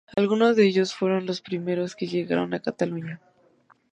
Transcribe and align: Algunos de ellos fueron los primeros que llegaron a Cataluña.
Algunos 0.15 0.55
de 0.55 0.65
ellos 0.65 0.95
fueron 0.95 1.27
los 1.27 1.41
primeros 1.41 1.95
que 1.95 2.07
llegaron 2.07 2.55
a 2.55 2.59
Cataluña. 2.59 3.21